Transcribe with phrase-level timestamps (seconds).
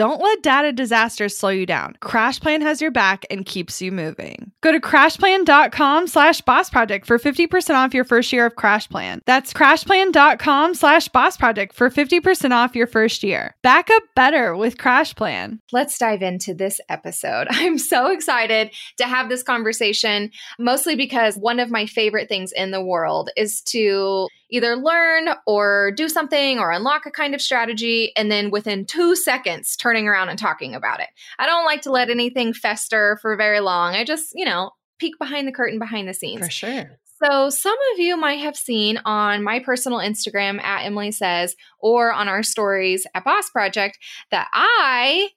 [0.00, 1.94] Don't let data disasters slow you down.
[2.00, 4.50] CrashPlan has your back and keeps you moving.
[4.62, 9.20] Go to crashplan.com slash boss project for 50% off your first year of CrashPlan.
[9.26, 13.54] That's crashplan.com slash boss project for 50% off your first year.
[13.62, 15.58] Back up better with CrashPlan.
[15.70, 17.48] Let's dive into this episode.
[17.50, 22.70] I'm so excited to have this conversation, mostly because one of my favorite things in
[22.70, 28.12] the world is to either learn or do something or unlock a kind of strategy
[28.16, 31.08] and then within two seconds turning around and talking about it.
[31.38, 33.94] I don't like to let anything fester for very long.
[33.94, 36.44] I just, you know, peek behind the curtain behind the scenes.
[36.44, 36.98] For sure.
[37.22, 42.12] So, some of you might have seen on my personal Instagram at Emily Says or
[42.12, 43.98] on our stories at Boss Project
[44.30, 45.28] that I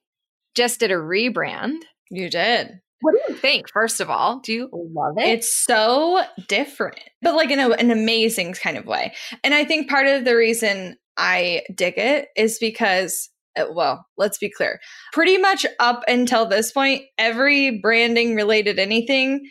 [0.55, 1.79] just did a rebrand.
[2.09, 2.79] You did.
[3.03, 4.39] What do you think, first of all?
[4.39, 5.27] Do you love it?
[5.27, 9.13] It's so different, but like in a, an amazing kind of way.
[9.43, 14.37] And I think part of the reason I dig it is because, uh, well, let's
[14.37, 14.79] be clear.
[15.11, 19.41] Pretty much up until this point, every branding related anything,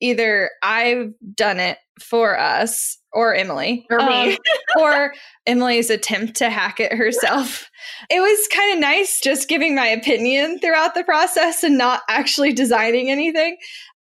[0.00, 4.38] either I've done it for us or Emily or me um,
[4.80, 5.14] or
[5.46, 7.68] Emily's attempt to hack it herself.
[8.08, 12.52] It was kind of nice just giving my opinion throughout the process and not actually
[12.52, 13.56] designing anything.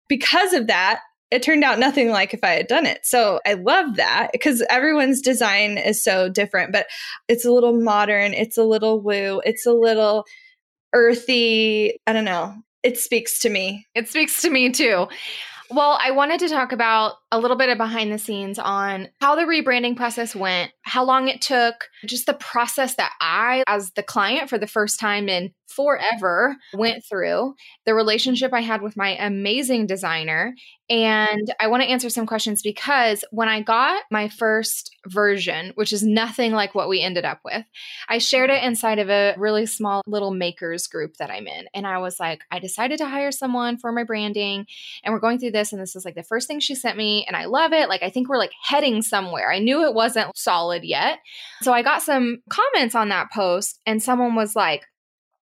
[0.08, 1.00] Because of that,
[1.30, 3.00] it turned out nothing like if I had done it.
[3.04, 6.86] So I love that because everyone's design is so different, but
[7.26, 10.24] it's a little modern, it's a little woo, it's a little
[10.92, 11.98] earthy.
[12.06, 12.54] I don't know.
[12.82, 13.86] It speaks to me.
[13.94, 15.06] It speaks to me too.
[15.74, 19.36] Well, I wanted to talk about a little bit of behind the scenes on how
[19.36, 24.02] the rebranding process went, how long it took, just the process that I, as the
[24.02, 27.54] client for the first time in forever, went through,
[27.86, 30.54] the relationship I had with my amazing designer.
[30.90, 35.92] And I want to answer some questions because when I got my first version, which
[35.92, 37.64] is nothing like what we ended up with,
[38.08, 41.66] I shared it inside of a really small little makers group that I'm in.
[41.72, 44.66] And I was like, I decided to hire someone for my branding,
[45.02, 45.72] and we're going through this.
[45.72, 47.88] And this is like the first thing she sent me and I love it.
[47.88, 49.50] Like, I think we're like heading somewhere.
[49.50, 51.20] I knew it wasn't solid yet.
[51.62, 54.84] So I got some comments on that post, and someone was like,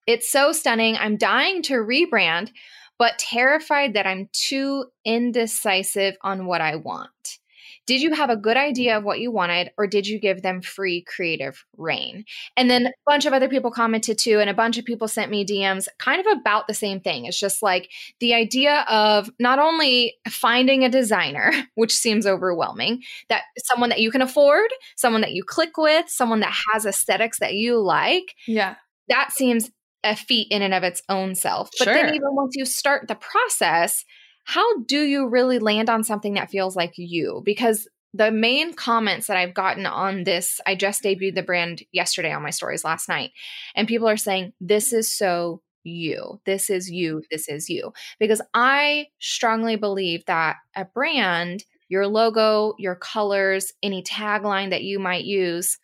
[0.07, 0.97] It's so stunning.
[0.97, 2.51] I'm dying to rebrand,
[2.99, 7.39] but terrified that I'm too indecisive on what I want.
[7.87, 10.63] Did you have a good idea of what you wanted, or did you give them
[10.63, 12.25] free creative rein?
[12.57, 15.31] And then a bunch of other people commented too, and a bunch of people sent
[15.31, 17.25] me DMs kind of about the same thing.
[17.25, 17.91] It's just like
[18.21, 24.11] the idea of not only finding a designer, which seems overwhelming, that someone that you
[24.11, 28.37] can afford, someone that you click with, someone that has aesthetics that you like.
[28.47, 28.77] Yeah.
[29.09, 29.69] That seems
[30.05, 31.71] a feat in and of its own self.
[31.79, 31.95] But Sure.
[31.95, 34.05] then, even once you start the process,
[34.45, 37.43] how do you really land on something that feels like you?
[37.45, 42.33] Because the main comments that I've gotten on this, I just debuted the brand yesterday
[42.33, 43.31] on my stories last night,
[43.75, 46.41] and people are saying, This is so you.
[46.45, 47.23] This is you.
[47.31, 47.93] This is you.
[48.19, 54.99] Because I strongly believe that a brand, your logo, your colors, any tagline that you
[54.99, 55.79] might use,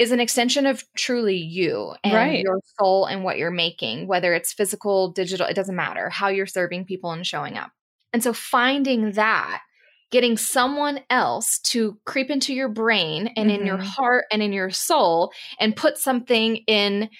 [0.00, 2.42] is an extension of truly you and Right.
[2.42, 6.46] your soul and what you're making, whether it's physical, digital, it doesn't matter, how you're
[6.46, 7.70] serving people and showing up.
[8.12, 9.62] And so finding that,
[10.10, 13.84] getting someone else to creep into your brain and in your Mhm.
[13.84, 17.10] heart and in your soul and put something in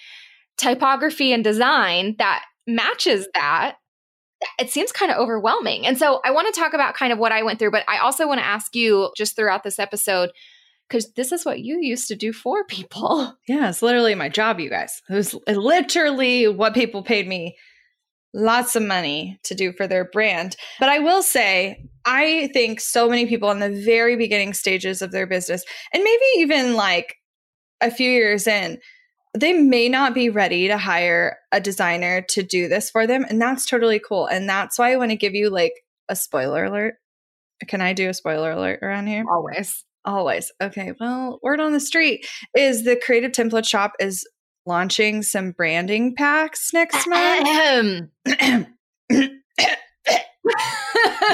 [0.59, 3.77] typography and design that matches that
[4.59, 5.87] it seems kind of overwhelming.
[5.87, 7.99] And so I want to talk about kind of what I went through, but I
[7.99, 10.31] also want to ask you just throughout this episode
[10.91, 13.37] because this is what you used to do for people.
[13.49, 15.03] Yeah, it's literally my job, you guys.
[15.09, 17.57] It was literally what people paid me
[18.33, 20.55] lots of money to do for their brand.
[20.79, 25.11] But I will say, I think so many people in the very beginning stages of
[25.11, 27.17] their business, and maybe even like
[27.81, 28.79] a few years in,
[29.37, 33.25] they may not be ready to hire a designer to do this for them.
[33.29, 34.27] And that's totally cool.
[34.27, 35.75] And that's why I want to give you like
[36.09, 36.95] a spoiler alert.
[37.67, 39.25] Can I do a spoiler alert around here?
[39.29, 39.85] Always.
[40.05, 40.51] Always.
[40.63, 40.93] Okay.
[40.99, 42.27] Well, word on the street
[42.57, 44.27] is the Creative Template Shop is
[44.67, 48.09] launching some branding packs next month.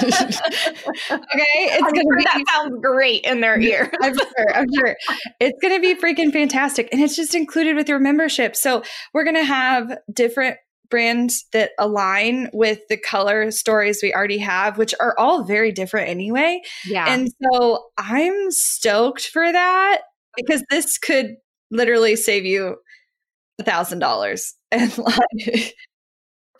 [0.03, 3.91] okay, it's I'm gonna sure be that sounds great in their ear.
[4.03, 4.55] I'm sure.
[4.55, 4.97] I'm sure
[5.41, 8.57] it's gonna be freaking fantastic, and it's just included with your membership.
[8.57, 8.83] So
[9.15, 10.57] we're gonna have different
[10.91, 16.09] brands that align with the color stories we already have, which are all very different
[16.09, 16.61] anyway.
[16.85, 20.03] Yeah, and so I'm stoked for that
[20.37, 21.37] because this could
[21.71, 22.77] literally save you
[23.59, 25.75] a thousand dollars and like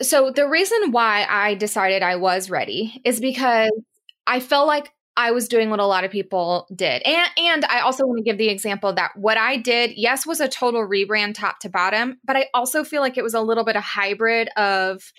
[0.01, 3.71] so the reason why I decided I was ready is because
[4.25, 7.01] I felt like I was doing what a lot of people did.
[7.01, 10.39] And and I also want to give the example that what I did, yes, was
[10.39, 13.65] a total rebrand top to bottom, but I also feel like it was a little
[13.65, 15.11] bit of hybrid of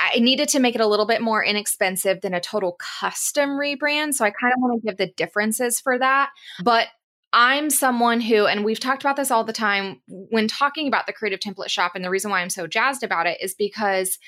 [0.00, 4.14] I needed to make it a little bit more inexpensive than a total custom rebrand.
[4.14, 6.30] So I kind of want to give the differences for that.
[6.64, 6.88] But
[7.32, 11.12] I'm someone who, and we've talked about this all the time when talking about the
[11.12, 11.92] creative template shop.
[11.94, 14.18] And the reason why I'm so jazzed about it is because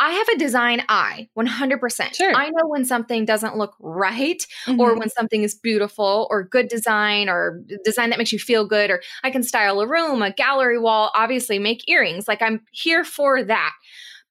[0.00, 2.14] I have a design eye 100%.
[2.14, 2.34] Sure.
[2.34, 4.80] I know when something doesn't look right mm-hmm.
[4.80, 8.90] or when something is beautiful or good design or design that makes you feel good
[8.90, 12.26] or I can style a room, a gallery wall, obviously make earrings.
[12.26, 13.72] Like I'm here for that.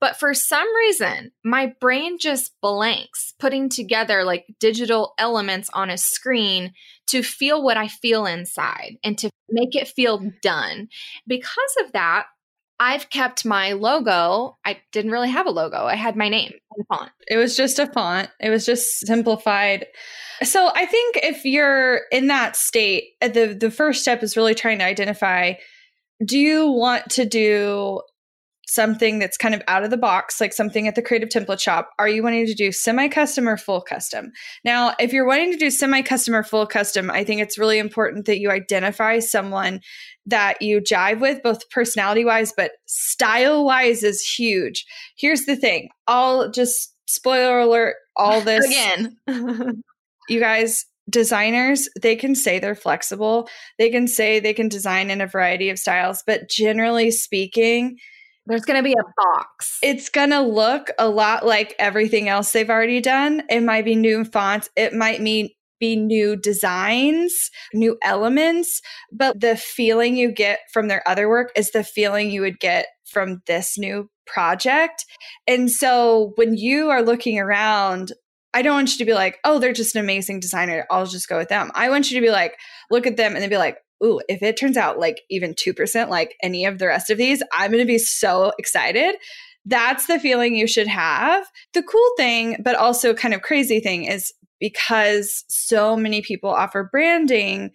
[0.04, 5.98] But for some reason, my brain just blanks putting together like digital elements on a
[5.98, 6.74] screen
[7.08, 10.90] to feel what I feel inside and to make it feel done.
[11.26, 12.26] Because of that,
[12.84, 14.58] I've kept my logo.
[14.66, 15.86] I didn't really have a logo.
[15.86, 17.12] I had my name and font.
[17.30, 18.30] It was just a font.
[18.42, 19.86] It was just simplified.
[20.42, 24.54] So I think if you're in that state, uh, the the first step is really
[24.54, 25.54] trying to identify
[26.26, 28.02] do you want to do
[28.68, 31.90] something that's kind of out of the box, like something at the creative template shop?
[32.00, 34.32] Are you wanting to do semi custom or full custom?
[34.64, 37.80] Now, if you're wanting to do semi custom or full custom, I think it's really
[37.80, 39.82] important that you identify someone
[40.26, 44.86] that you jive with, both personality wise, but style wise is huge.
[45.18, 49.18] Here's the thing I'll just spoiler alert all this again.
[50.30, 55.20] you guys, designers they can say they're flexible they can say they can design in
[55.20, 57.98] a variety of styles but generally speaking
[58.46, 59.80] there's going to be a box.
[59.82, 63.44] It's going to look a lot like everything else they've already done.
[63.50, 64.70] It might be new fonts.
[64.76, 65.50] It might mean
[65.80, 67.34] be new designs,
[67.74, 68.82] new elements,
[69.12, 72.88] but the feeling you get from their other work is the feeling you would get
[73.06, 75.06] from this new project.
[75.46, 78.14] And so when you are looking around,
[78.54, 80.86] I don't want you to be like, oh, they're just an amazing designer.
[80.90, 81.72] I'll just go with them.
[81.76, 82.56] I want you to be like,
[82.90, 86.10] look at them and then be like, ooh, if it turns out like even 2%
[86.10, 89.16] like any of the rest of these, I'm going to be so excited.
[89.66, 91.46] That's the feeling you should have.
[91.74, 96.88] The cool thing, but also kind of crazy thing is because so many people offer
[96.92, 97.72] branding,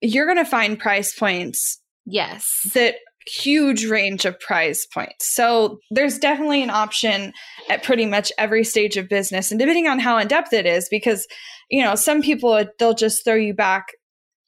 [0.00, 1.80] you're going to find price points.
[2.04, 2.46] Yes.
[2.74, 2.96] That
[3.28, 5.34] huge range of price points.
[5.34, 7.32] So there's definitely an option
[7.68, 10.88] at pretty much every stage of business and depending on how in depth it is
[10.88, 11.26] because
[11.70, 13.88] you know some people they'll just throw you back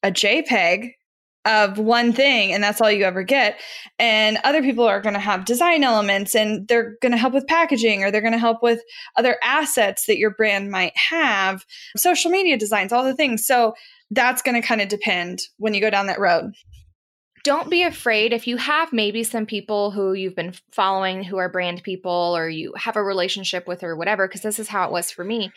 [0.03, 0.93] a JPEG
[1.47, 3.59] of one thing and that's all you ever get
[3.99, 7.47] and other people are going to have design elements and they're going to help with
[7.47, 8.81] packaging or they're going to help with
[9.17, 11.65] other assets that your brand might have
[11.97, 13.47] social media designs all the things.
[13.47, 13.73] So
[14.11, 16.53] that's going to kind of depend when you go down that road.
[17.43, 21.49] Don't be afraid if you have maybe some people who you've been following who are
[21.49, 24.93] brand people or you have a relationship with or whatever because this is how it
[24.93, 25.51] was for me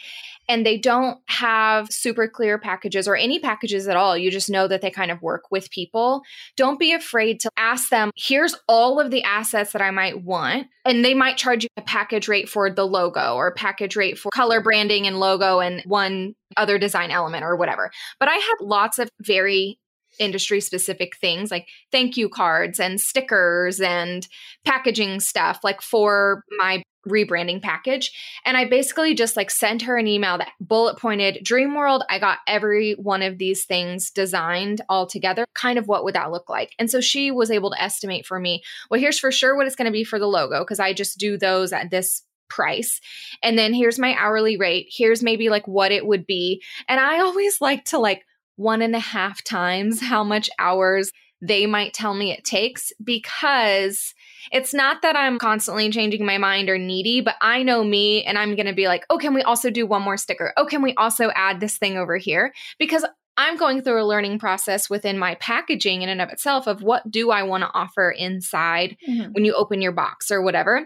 [0.47, 4.17] and they don't have super clear packages or any packages at all.
[4.17, 6.21] You just know that they kind of work with people.
[6.57, 10.67] Don't be afraid to ask them here's all of the assets that i might want
[10.85, 14.29] and they might charge you a package rate for the logo or package rate for
[14.31, 17.89] color branding and logo and one other design element or whatever.
[18.19, 19.79] But i had lots of very
[20.19, 24.27] industry specific things like thank you cards and stickers and
[24.65, 28.11] packaging stuff like for my rebranding package
[28.45, 32.17] and i basically just like sent her an email that bullet pointed dream world i
[32.17, 36.49] got every one of these things designed all together kind of what would that look
[36.49, 39.67] like and so she was able to estimate for me well here's for sure what
[39.67, 43.01] it's going to be for the logo because i just do those at this price.
[43.41, 44.87] And then here's my hourly rate.
[44.89, 46.61] Here's maybe like what it would be.
[46.87, 48.23] And I always like to like
[48.55, 54.13] one and a half times how much hours they might tell me it takes because
[54.51, 58.37] it's not that I'm constantly changing my mind or needy, but I know me and
[58.37, 60.53] I'm going to be like, oh, can we also do one more sticker?
[60.55, 62.53] Oh, can we also add this thing over here?
[62.79, 63.05] Because
[63.35, 67.09] I'm going through a learning process within my packaging in and of itself of what
[67.09, 69.33] do I want to offer inside mm-hmm.
[69.33, 70.85] when you open your box or whatever.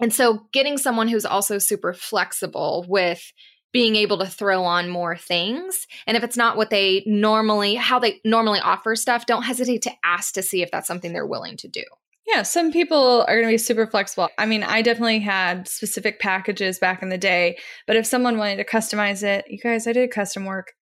[0.00, 3.32] And so getting someone who's also super flexible with
[3.72, 5.86] being able to throw on more things.
[6.06, 9.92] And if it's not what they normally, how they normally offer stuff, don't hesitate to
[10.04, 11.84] ask to see if that's something they're willing to do.
[12.26, 14.28] Yeah, some people are going to be super flexible.
[14.36, 18.56] I mean, I definitely had specific packages back in the day, but if someone wanted
[18.56, 20.72] to customize it, you guys, I did custom work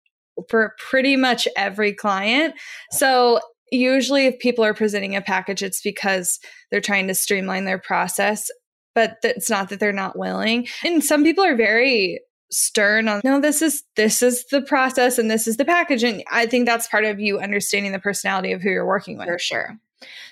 [0.49, 2.55] for pretty much every client.
[2.91, 3.41] So
[3.71, 6.39] usually if people are presenting a package it's because
[6.71, 8.51] they're trying to streamline their process
[8.95, 13.41] but it's not that they're not willing and some people are very stern on no
[13.41, 16.03] this is this is the process and this is the package.
[16.03, 19.29] And i think that's part of you understanding the personality of who you're working with.
[19.29, 19.79] For sure.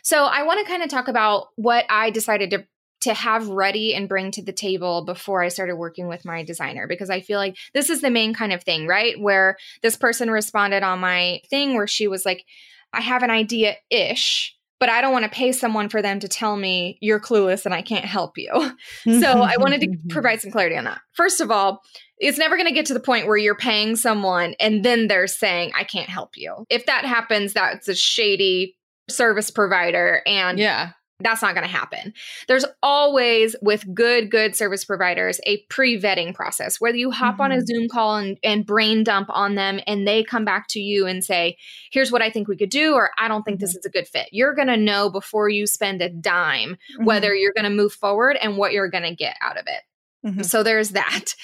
[0.03, 2.65] So i want to kind of talk about what i decided to
[3.05, 6.87] to have ready and bring to the table before I started working with my designer
[6.87, 9.21] because I feel like this is the main kind of thing, right?
[9.21, 12.47] Where this person responded on my thing where she was like,
[12.95, 16.29] I have an idea ish, but I don't want to pay someone for them to
[16.29, 18.51] tell me you're clueless and I can't help you.
[19.21, 20.09] so I wanted to mm-hmm.
[20.09, 21.01] provide some clarity on that.
[21.13, 21.81] First of all,
[22.19, 25.27] it's never going to get to the point where you're paying someone and then they're
[25.27, 26.67] saying, I can't help you.
[26.71, 28.77] If that happens, that's a shady
[29.09, 30.23] service provider.
[30.27, 30.91] And yeah.
[31.25, 32.13] That's not going to happen.
[32.47, 36.81] There's always, with good, good service providers, a pre vetting process.
[36.81, 37.43] Whether you hop mm-hmm.
[37.43, 37.65] on a mm-hmm.
[37.65, 41.25] Zoom call and, and brain dump on them and they come back to you and
[41.25, 41.57] say,
[41.91, 43.65] here's what I think we could do, or I don't think mm-hmm.
[43.65, 44.29] this is a good fit.
[44.31, 47.05] You're going to know before you spend a dime mm-hmm.
[47.05, 50.29] whether you're going to move forward and what you're going to get out of it.
[50.29, 50.43] Mm-hmm.
[50.43, 51.35] So there's that.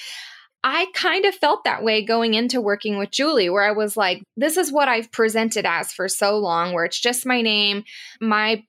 [0.63, 4.21] I kind of felt that way going into working with Julie, where I was like,
[4.37, 7.83] this is what I've presented as for so long, where it's just my name,
[8.19, 8.63] my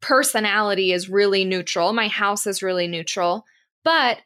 [0.00, 1.92] personality is really neutral.
[1.92, 3.44] My house is really neutral.
[3.84, 4.18] But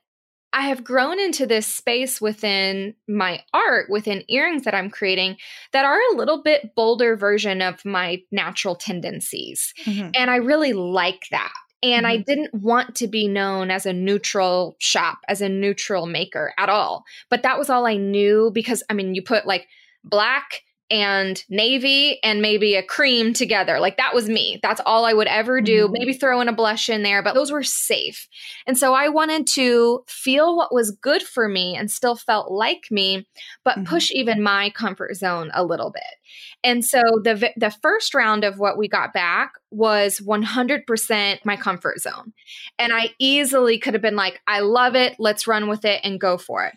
[0.53, 5.39] I have grown into this space within my art, within earrings that I'm creating,
[5.73, 9.73] that are a little bit bolder version of my natural tendencies.
[9.85, 10.11] Mm-hmm.
[10.15, 11.53] And I really like that.
[11.83, 12.13] And mm-hmm.
[12.13, 16.69] I didn't want to be known as a neutral shop, as a neutral maker at
[16.69, 17.05] all.
[17.31, 19.67] But that was all I knew because, I mean, you put like
[20.05, 23.81] black and navy and maybe a cream together.
[23.81, 24.61] Like that was me.
[24.63, 25.85] That's all I would ever do.
[25.85, 25.93] Mm-hmm.
[25.93, 28.29] Maybe throw in a blush in there, but those were safe.
[28.67, 32.85] And so I wanted to feel what was good for me and still felt like
[32.91, 33.27] me,
[33.65, 33.85] but mm-hmm.
[33.85, 36.03] push even my comfort zone a little bit.
[36.65, 42.01] And so the the first round of what we got back was 100% my comfort
[42.01, 42.33] zone.
[42.79, 46.21] And I easily could have been like, I love it, let's run with it and
[46.21, 46.75] go for it.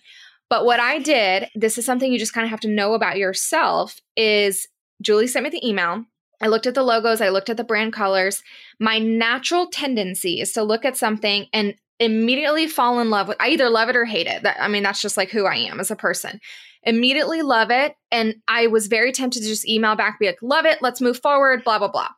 [0.49, 3.17] But what I did, this is something you just kind of have to know about
[3.17, 4.67] yourself, is
[5.01, 6.05] Julie sent me the email.
[6.41, 8.43] I looked at the logos, I looked at the brand colors.
[8.79, 13.49] My natural tendency is to look at something and immediately fall in love with I
[13.49, 14.43] either love it or hate it.
[14.43, 16.41] That, I mean, that's just like who I am as a person.
[16.83, 17.95] Immediately love it.
[18.11, 21.21] And I was very tempted to just email back, be like, love it, let's move
[21.21, 22.09] forward, blah, blah, blah.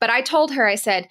[0.00, 1.08] But I told her, I said,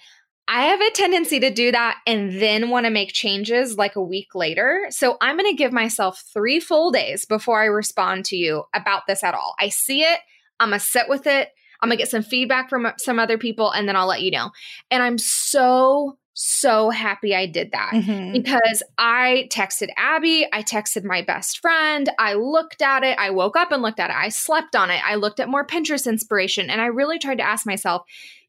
[0.48, 4.02] I have a tendency to do that and then want to make changes like a
[4.02, 4.86] week later.
[4.90, 9.02] So I'm going to give myself three full days before I respond to you about
[9.08, 9.54] this at all.
[9.58, 10.20] I see it,
[10.60, 11.50] I'm going to sit with it,
[11.80, 14.30] I'm going to get some feedback from some other people, and then I'll let you
[14.30, 14.50] know.
[14.90, 18.32] And I'm so, so happy I did that mm-hmm.
[18.32, 23.56] because I texted Abby, I texted my best friend, I looked at it, I woke
[23.56, 26.70] up and looked at it, I slept on it, I looked at more Pinterest inspiration,
[26.70, 28.02] and I really tried to ask myself,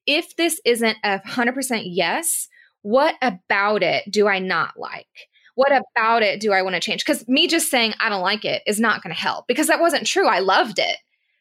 [0.07, 2.47] if this isn't a 100% yes,
[2.81, 5.07] what about it do I not like?
[5.55, 7.03] What about it do I want to change?
[7.05, 9.81] Because me just saying I don't like it is not going to help because that
[9.81, 10.27] wasn't true.
[10.27, 10.97] I loved it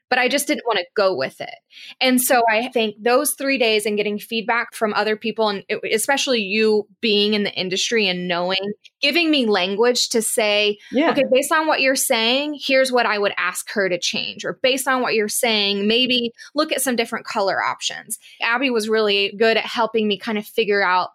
[0.09, 1.55] but I just didn't want to go with it.
[2.01, 6.41] And so I think those three days and getting feedback from other people, and especially
[6.41, 11.11] you being in the industry and knowing, giving me language to say, yeah.
[11.11, 14.45] okay, based on what you're saying, here's what I would ask her to change.
[14.45, 18.19] Or based on what you're saying, maybe look at some different color options.
[18.41, 21.11] Abby was really good at helping me kind of figure out,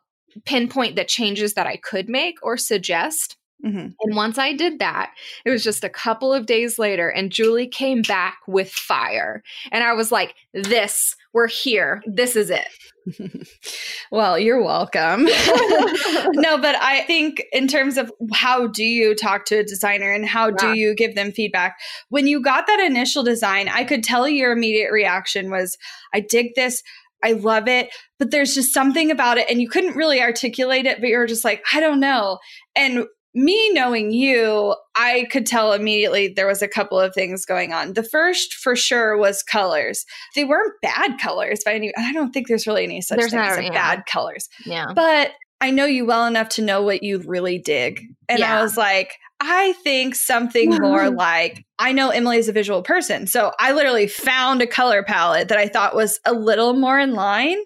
[0.45, 3.35] pinpoint the changes that I could make or suggest.
[3.65, 3.87] Mm-hmm.
[3.99, 5.11] And once I did that,
[5.45, 9.43] it was just a couple of days later, and Julie came back with fire.
[9.71, 12.01] And I was like, This, we're here.
[12.05, 12.67] This is it.
[14.11, 15.23] well, you're welcome.
[15.25, 20.25] no, but I think in terms of how do you talk to a designer and
[20.25, 20.55] how yeah.
[20.59, 21.77] do you give them feedback?
[22.09, 25.77] When you got that initial design, I could tell your immediate reaction was,
[26.13, 26.83] I dig this.
[27.23, 29.45] I love it, but there's just something about it.
[29.49, 32.39] And you couldn't really articulate it, but you're just like, I don't know.
[32.75, 37.71] And me knowing you, I could tell immediately there was a couple of things going
[37.73, 37.93] on.
[37.93, 40.05] The first, for sure, was colors.
[40.35, 41.93] They weren't bad colors by any.
[41.97, 43.71] I don't think there's really any such There's thing not, as yeah.
[43.71, 44.49] bad colors.
[44.65, 44.91] Yeah.
[44.93, 48.59] But I know you well enough to know what you really dig, and Yeah.
[48.59, 53.27] I was like, I think something more like I know Emily is a visual person,
[53.27, 57.13] so I literally found a color palette that I thought was a little more in
[57.13, 57.57] line.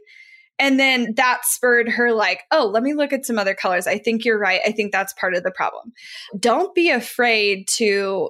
[0.57, 3.87] And then that spurred her, like, oh, let me look at some other colors.
[3.87, 4.61] I think you're right.
[4.65, 5.91] I think that's part of the problem.
[6.39, 8.29] Don't be afraid to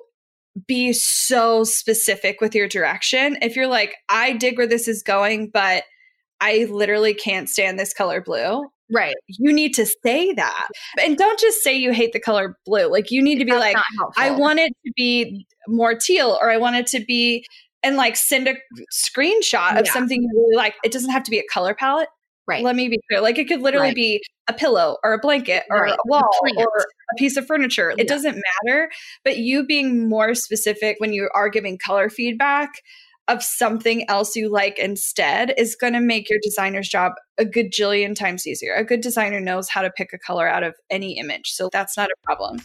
[0.68, 3.38] be so specific with your direction.
[3.42, 5.84] If you're like, I dig where this is going, but
[6.42, 9.16] I literally can't stand this color blue, Right.
[9.28, 10.68] you need to say that.
[11.02, 12.88] And don't just say you hate the color blue.
[12.92, 13.78] Like, you need to be That's like.
[14.18, 17.46] I want it to be more teal, or I want it to be,
[17.84, 18.56] and like send a
[18.94, 19.92] screenshot of Yeah.
[19.94, 20.76] something you really like.
[20.84, 22.10] It doesn't have to be a color palette.
[22.48, 22.64] Right.
[22.64, 23.22] Let me be clear.
[23.22, 23.96] Like it could literally Right.
[23.96, 25.94] be a pillow or a blanket or Right.
[25.94, 26.68] a wall A or
[27.12, 27.94] a piece of furniture.
[27.98, 28.04] Yeah.
[28.04, 28.92] It doesn't matter.
[29.24, 32.70] But you being more specific when you are giving color feedback
[33.28, 38.16] of something else you like instead is going to make your designer's job a gajillion
[38.16, 38.76] times easier.
[38.76, 41.48] A good designer knows how to pick a color out of any image.
[41.48, 42.60] So that's not a problem.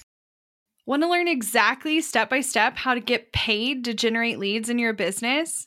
[0.85, 4.79] Want to learn exactly step by step how to get paid to generate leads in
[4.79, 5.67] your business?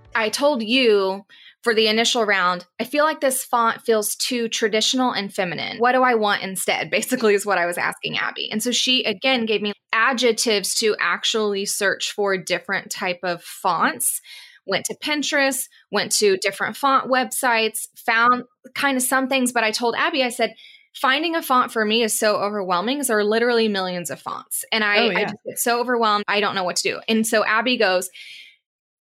[0.15, 1.25] I told you
[1.63, 5.77] for the initial round, I feel like this font feels too traditional and feminine.
[5.77, 6.89] What do I want instead?
[6.91, 8.49] Basically, is what I was asking Abby.
[8.51, 14.21] And so she again gave me adjectives to actually search for different type of fonts
[14.65, 18.43] went to Pinterest, went to different font websites, found
[18.75, 19.51] kind of some things.
[19.51, 20.53] But I told Abby, I said,
[20.93, 24.63] finding a font for me is so overwhelming because there are literally millions of fonts.
[24.71, 25.19] And I, oh, yeah.
[25.19, 26.25] I just get so overwhelmed.
[26.27, 26.99] I don't know what to do.
[27.07, 28.09] And so Abby goes,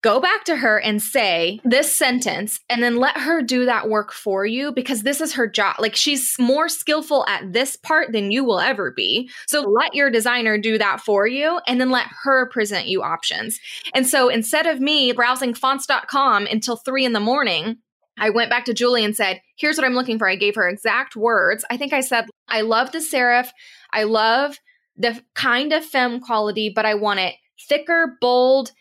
[0.02, 4.12] go back to her and say this sentence and then let her do that work
[4.12, 5.76] for you because this is her job.
[5.78, 9.30] Like she's more skillful at this part than you will ever be.
[9.46, 13.60] So let your designer do that for you and then let her present you options.
[13.94, 17.76] And so instead of me browsing fonts.com until three in the morning,
[18.18, 20.28] I went back to Julie and said, Here's what I'm looking for.
[20.28, 21.64] I gave her exact words.
[21.70, 23.48] I think I said, I love the serif.
[23.92, 24.58] I love
[24.96, 27.34] the kind of femme quality, but I want it
[27.68, 28.72] thicker, bold,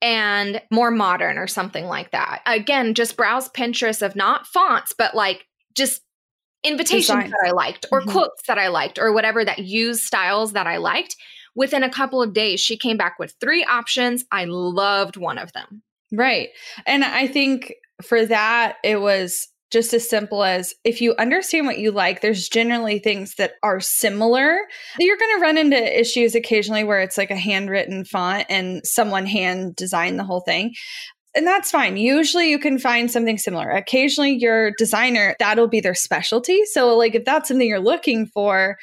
[0.00, 2.42] and more modern or something like that.
[2.46, 6.02] Again, just browse Pinterest of not fonts, but like just
[6.64, 7.30] invitations Designs.
[7.30, 8.10] that I liked or mm-hmm.
[8.10, 11.16] quotes that I liked or whatever that use styles that I liked.
[11.54, 14.24] Within a couple of days, she came back with three options.
[14.30, 15.82] I loved one of them.
[16.12, 16.50] Right.
[16.86, 21.78] And I think for that, it was just as simple as if you understand what
[21.78, 24.58] you like, there's generally things that are similar.
[24.98, 29.26] You're going to run into issues occasionally where it's like a handwritten font and someone
[29.26, 30.74] hand designed the whole thing.
[31.34, 31.98] And that's fine.
[31.98, 33.70] Usually you can find something similar.
[33.70, 36.64] Occasionally your designer, that'll be their specialty.
[36.72, 38.76] So like if that's something you're looking for,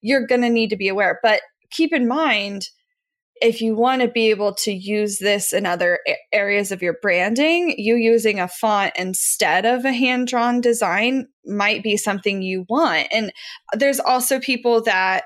[0.00, 1.18] you're going to need to be aware.
[1.22, 2.68] But keep in mind,
[3.40, 6.00] if you want to be able to use this in other
[6.32, 11.82] areas of your branding, you using a font instead of a hand drawn design might
[11.82, 13.08] be something you want.
[13.12, 13.32] And
[13.74, 15.24] there's also people that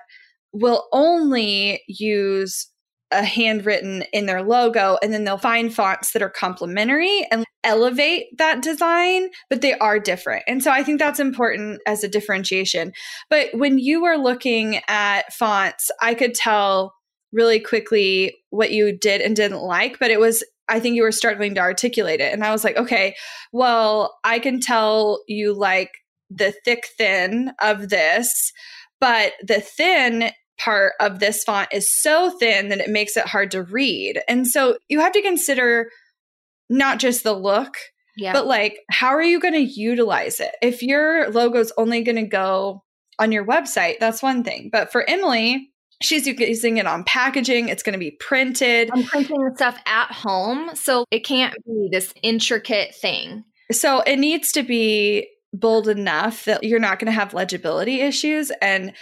[0.53, 2.69] will only use
[3.13, 8.27] a handwritten in their logo and then they'll find fonts that are complementary and elevate
[8.39, 12.91] that design but they are different and so i think that's important as a differentiation
[13.29, 16.95] but when you are looking at fonts i could tell
[17.33, 21.13] really quickly what you did and didn't like, but it was I think you were
[21.13, 22.33] struggling to articulate it.
[22.33, 23.15] And I was like, okay,
[23.53, 25.91] well, I can tell you like
[26.31, 28.53] the thick thin of this,
[29.01, 33.51] but the thin part of this font is so thin that it makes it hard
[33.51, 34.23] to read.
[34.29, 35.91] And so you have to consider
[36.71, 37.75] not just the look,
[38.17, 38.33] yeah.
[38.33, 40.53] but like how are you going to utilize it?
[40.63, 42.85] If your logo is only going to go
[43.19, 44.71] on your website, that's one thing.
[44.73, 45.72] But for Emily,
[46.03, 47.69] She's using it on packaging.
[47.69, 48.91] It's going to be printed.
[48.93, 50.75] I'm printing stuff at home.
[50.75, 53.45] So it can't be this intricate thing.
[53.71, 58.51] So it needs to be bold enough that you're not going to have legibility issues.
[58.61, 58.93] And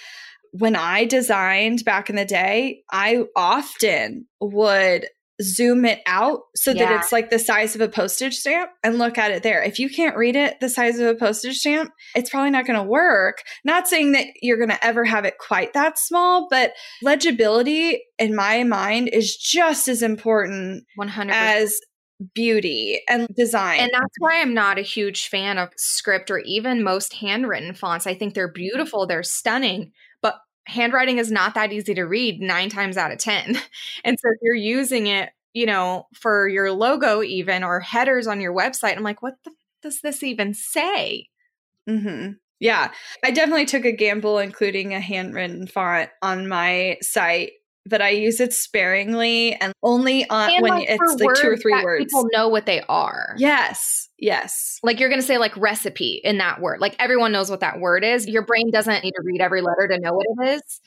[0.53, 5.07] when I designed back in the day, I often would
[5.43, 6.87] zoom it out so yeah.
[6.87, 9.63] that it's like the size of a postage stamp and look at it there.
[9.63, 12.79] If you can't read it the size of a postage stamp, it's probably not going
[12.79, 13.43] to work.
[13.65, 16.73] Not saying that you're going to ever have it quite that small, but
[17.03, 21.79] legibility in my mind is just as important 100 as
[22.35, 23.81] beauty and design.
[23.81, 28.07] And that's why I'm not a huge fan of script or even most handwritten fonts.
[28.07, 29.93] I think they're beautiful, they're stunning,
[30.71, 33.57] handwriting is not that easy to read nine times out of 10.
[34.05, 38.41] And so if you're using it, you know, for your logo even or headers on
[38.41, 39.51] your website, I'm like, what the,
[39.83, 41.29] does this even say?
[41.89, 42.33] Mm-hmm.
[42.61, 42.93] Yeah,
[43.25, 47.53] I definitely took a gamble including a handwritten font on my site
[47.87, 51.57] but I use it sparingly and only on and when like it's like two or
[51.57, 52.05] three words.
[52.05, 53.35] People know what they are.
[53.39, 54.09] Yes.
[54.19, 54.79] Yes.
[54.83, 56.81] Like you're going to say like recipe in that word.
[56.81, 58.27] Like everyone knows what that word is.
[58.27, 60.81] Your brain doesn't need to read every letter to know what it is.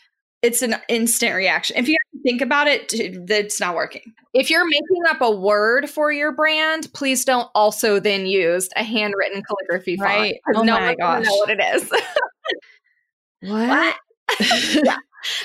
[0.43, 1.77] It's an instant reaction.
[1.77, 4.13] If you have to think about it, it's not working.
[4.34, 8.84] If you're making up a word for your brand, please don't also then use a
[8.84, 10.10] handwritten calligraphy font.
[10.10, 10.36] Right.
[10.53, 11.25] Oh no my gosh.
[11.25, 11.89] know what it is.
[13.39, 13.69] what?
[13.69, 13.95] what?
[14.84, 14.97] yeah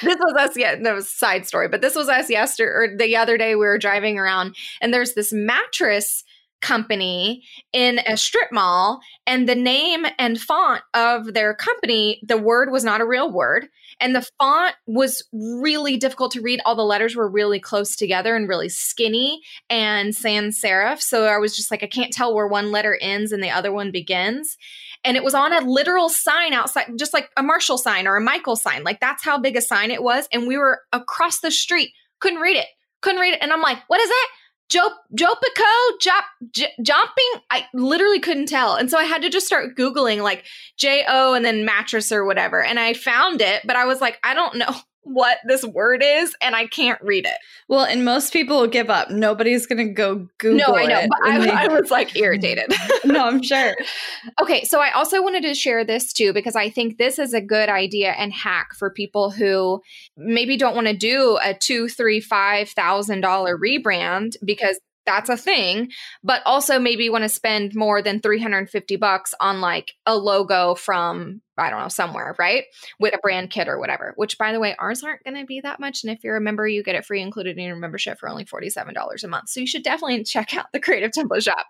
[0.03, 3.37] this was us that was side story but this was us yesterday or the other
[3.37, 6.25] day we were driving around and there's this mattress
[6.61, 12.71] company in a strip mall and the name and font of their company the word
[12.73, 13.69] was not a real word
[14.01, 16.61] and the font was really difficult to read.
[16.65, 21.39] All the letters were really close together and really skinny and sans serif so i
[21.39, 24.57] was just like i can't tell where one letter ends and the other one begins
[25.05, 28.21] and it was on a literal sign outside, just like a Marshall sign or a
[28.21, 28.85] Michael sign.
[28.85, 30.29] Like that's how big a sign it was.
[30.33, 32.67] And we were across the street, couldn't read it,
[33.01, 33.43] couldn't read it.
[33.43, 34.29] And I'm like, what is that?
[34.69, 39.47] Joe Jopico jop j- jumping I literally couldn't tell and so I had to just
[39.47, 40.45] start googling like
[40.77, 44.19] J O and then mattress or whatever and I found it but I was like
[44.23, 47.37] I don't know what this word is and I can't read it.
[47.69, 49.11] Well, and most people will give up.
[49.11, 52.73] Nobody's going to go Google No, I know, but I, they- I, was like irritated.
[53.05, 53.75] no, I'm sure.
[54.41, 57.41] okay, so I also wanted to share this too because I think this is a
[57.41, 59.81] good idea and hack for people who
[60.17, 64.79] maybe don't want to do a two, three, five thousand dollar rebrand because
[65.09, 65.91] that's a thing,
[66.23, 70.75] but also maybe you want to spend more than 350 bucks on like a logo
[70.75, 72.65] from I don't know, somewhere, right?
[73.01, 75.61] With a brand kit or whatever, which by the way, ours aren't going to be
[75.61, 76.05] that much.
[76.05, 78.45] And if you're a member, you get it free included in your membership for only
[78.45, 79.49] $47 a month.
[79.49, 81.67] So you should definitely check out the Creative Template Shop.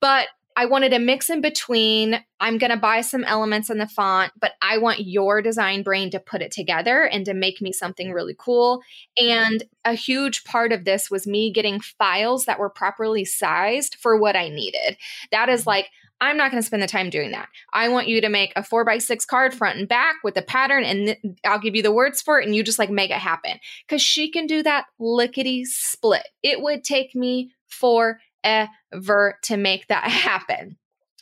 [0.00, 2.18] But I wanted a mix in between.
[2.40, 6.10] I'm going to buy some elements in the font, but I want your design brain
[6.10, 8.80] to put it together and to make me something really cool.
[9.18, 14.18] And a huge part of this was me getting files that were properly sized for
[14.18, 14.96] what I needed.
[15.30, 15.70] That is mm-hmm.
[15.70, 17.48] like, I'm not going to spend the time doing that.
[17.74, 20.42] I want you to make a four by six card front and back with a
[20.42, 23.10] pattern, and th- I'll give you the words for it, and you just like make
[23.10, 23.58] it happen.
[23.86, 26.26] Because she can do that lickety split.
[26.42, 30.76] It would take me four ever to make that happen.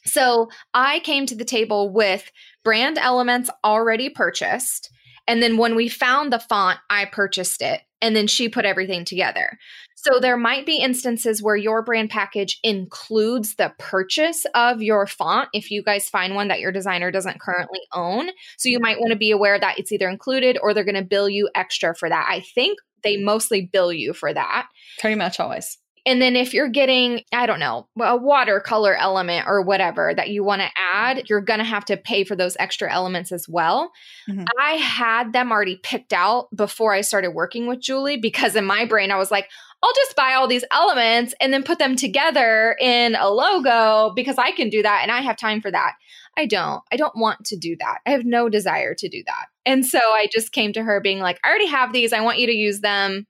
[0.07, 2.31] So I came to the table with
[2.63, 4.91] brand elements already purchased.
[5.27, 7.81] And then when we found the font, I purchased it.
[8.03, 9.59] And then she put everything together.
[9.97, 15.49] So there might be instances where your brand package includes the purchase of your font
[15.55, 18.29] if you guys find one that your designer doesn't currently own.
[18.59, 21.03] So you might want to be aware that it's either included or they're going to
[21.03, 22.27] bill you extra for that.
[22.29, 24.67] I think they mostly bill you for that.
[25.01, 25.79] Pretty much always.
[26.07, 30.45] And then if you're getting, I don't know, a watercolor element or whatever that you
[30.45, 33.90] want to add, you're going to have to pay for those extra elements as well.
[34.29, 34.45] Mm-hmm.
[34.61, 38.85] I had them already picked out before I started working with Julie because in my
[38.85, 39.49] brain, I was like,
[39.83, 44.37] I'll just buy all these elements and then put them together in a logo because
[44.38, 45.93] I can do that and I have time for that.
[46.37, 46.83] I don't.
[46.93, 47.99] I don't want to do that.
[48.07, 49.47] I have no desire to do that.
[49.64, 52.12] And so I just came to her being like, I already have these.
[52.12, 53.27] I want you to use them.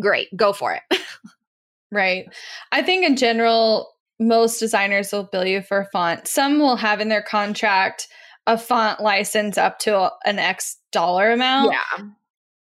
[0.00, 1.00] Great, go for it.
[1.90, 2.26] Right.
[2.72, 6.26] I think in general, most designers will bill you for a font.
[6.26, 8.08] Some will have in their contract
[8.46, 11.72] a font license up to an X dollar amount.
[11.72, 12.04] Yeah.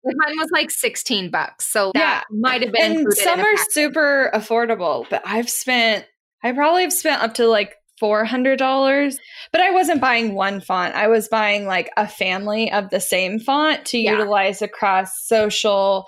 [0.03, 1.65] Mine was like 16 bucks.
[1.65, 2.37] So that yeah.
[2.37, 2.99] might have been.
[2.99, 6.05] And some are super affordable, but I've spent,
[6.43, 9.17] I probably have spent up to like $400
[9.51, 13.39] but i wasn't buying one font i was buying like a family of the same
[13.39, 14.11] font to yeah.
[14.11, 16.05] utilize across social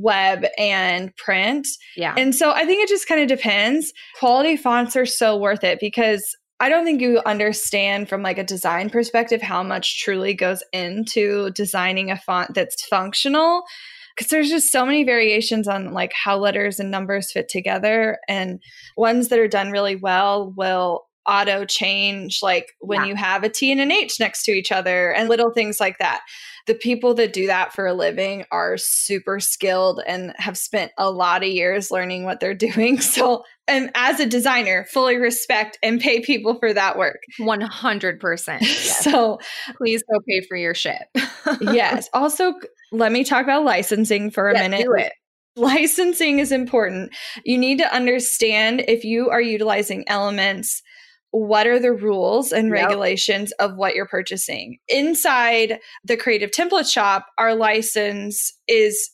[0.00, 1.66] web and print.
[1.96, 2.14] Yeah.
[2.16, 3.92] And so I think it just kind of depends.
[4.18, 8.44] Quality fonts are so worth it because I don't think you understand from like a
[8.44, 13.62] design perspective how much truly goes into designing a font that's functional
[14.16, 18.60] because there's just so many variations on like how letters and numbers fit together and
[18.96, 23.06] ones that are done really well will auto change like when yeah.
[23.06, 25.98] you have a T and an H next to each other and little things like
[25.98, 26.22] that
[26.68, 31.10] the people that do that for a living are super skilled and have spent a
[31.10, 33.00] lot of years learning what they're doing.
[33.00, 37.18] So, and as a designer, fully respect and pay people for that work.
[37.40, 38.58] 100%.
[38.68, 39.02] Yes.
[39.02, 39.38] So,
[39.76, 41.02] please go pay for your shit.
[41.60, 42.08] yes.
[42.12, 42.52] Also,
[42.92, 45.12] let me talk about licensing for a yeah, minute.
[45.56, 47.14] Licensing is important.
[47.44, 50.82] You need to understand if you are utilizing elements
[51.46, 53.70] what are the rules and regulations yep.
[53.70, 54.78] of what you're purchasing.
[54.88, 59.10] Inside the creative template shop, our license is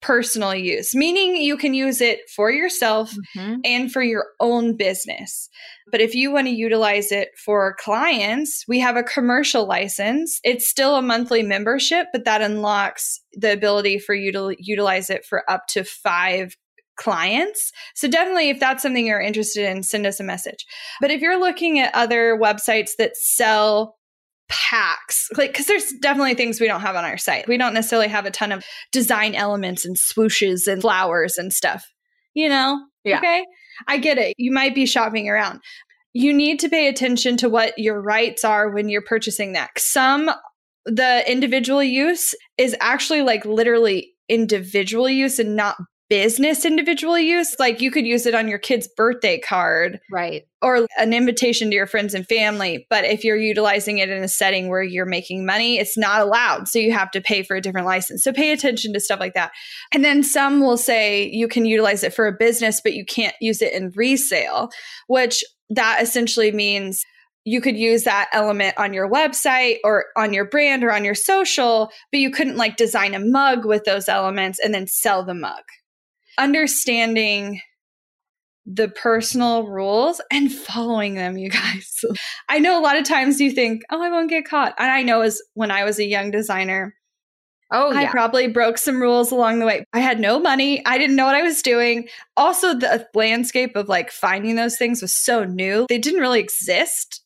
[0.00, 3.56] personal use, meaning you can use it for yourself mm-hmm.
[3.64, 5.48] and for your own business.
[5.90, 10.40] But if you want to utilize it for clients, we have a commercial license.
[10.42, 15.26] It's still a monthly membership, but that unlocks the ability for you to utilize it
[15.26, 16.56] for up to five
[17.00, 17.72] clients.
[17.94, 20.66] So definitely if that's something you're interested in, send us a message.
[21.00, 23.96] But if you're looking at other websites that sell
[24.50, 28.08] packs like because there's definitely things we don't have on our site we don't necessarily
[28.08, 31.86] have a ton of design elements and swooshes and flowers and stuff
[32.34, 33.18] you know yeah.
[33.18, 33.44] okay
[33.86, 35.60] i get it you might be shopping around
[36.14, 40.28] you need to pay attention to what your rights are when you're purchasing that some
[40.84, 45.76] the individual use is actually like literally individual use and not
[46.10, 47.54] business individual use.
[47.58, 50.00] Like you could use it on your kid's birthday card.
[50.10, 50.42] Right.
[50.60, 52.86] Or an invitation to your friends and family.
[52.90, 56.68] But if you're utilizing it in a setting where you're making money, it's not allowed.
[56.68, 58.24] So you have to pay for a different license.
[58.24, 59.52] So pay attention to stuff like that.
[59.94, 63.36] And then some will say you can utilize it for a business, but you can't
[63.40, 64.68] use it in resale,
[65.06, 67.02] which that essentially means
[67.44, 71.14] you could use that element on your website or on your brand or on your
[71.14, 75.32] social, but you couldn't like design a mug with those elements and then sell the
[75.32, 75.62] mug
[76.38, 77.60] understanding
[78.66, 82.04] the personal rules and following them, you guys.
[82.48, 84.74] I know a lot of times you think, oh, I won't get caught.
[84.78, 86.94] And I know as when I was a young designer,
[87.72, 89.84] Oh, I probably broke some rules along the way.
[89.92, 90.84] I had no money.
[90.86, 92.08] I didn't know what I was doing.
[92.36, 95.86] Also, the landscape of like finding those things was so new.
[95.88, 97.22] They didn't really exist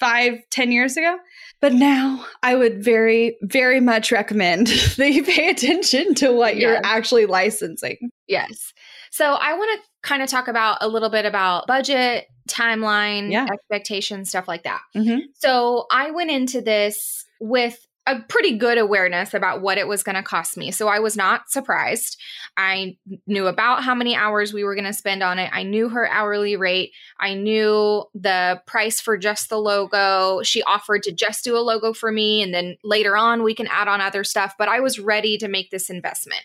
[0.00, 1.18] five, ten years ago.
[1.60, 4.66] But now I would very, very much recommend
[4.96, 6.62] that you pay attention to what yes.
[6.62, 8.10] you're actually licensing.
[8.26, 8.72] Yes.
[9.10, 13.46] So I want to kind of talk about a little bit about budget, timeline, Yeah.
[13.50, 14.80] expectations, stuff like that.
[14.94, 15.20] Mhm.
[15.34, 20.14] So I went into this with a pretty good awareness about what it was going
[20.14, 20.70] to cost me.
[20.70, 22.20] So I was not surprised.
[22.56, 25.50] I knew about how many hours we were going to spend on it.
[25.52, 26.92] I knew her hourly rate.
[27.18, 30.42] I knew the price for just the logo.
[30.44, 32.42] She offered to just do a logo for me.
[32.42, 34.54] And then later on, we can add on other stuff.
[34.56, 36.42] But I was ready to make this investment.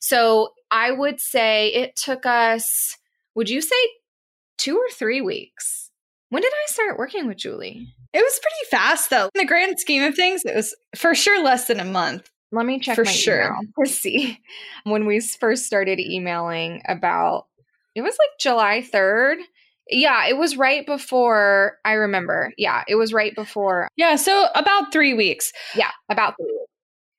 [0.00, 2.96] So I would say it took us,
[3.34, 3.76] would you say
[4.56, 5.90] two or three weeks?
[6.30, 7.88] When did I start working with Julie?
[8.14, 9.28] It was pretty fast though.
[9.34, 12.30] In the grand scheme of things, it was for sure less than a month.
[12.50, 13.44] Let me check For my sure.
[13.44, 14.38] email to see
[14.84, 17.46] when we first started emailing about
[17.94, 19.36] it was like July 3rd.
[19.90, 22.52] Yeah, it was right before I remember.
[22.56, 23.88] Yeah, it was right before.
[23.96, 25.52] Yeah, so about three weeks.
[25.74, 26.71] Yeah, about three weeks.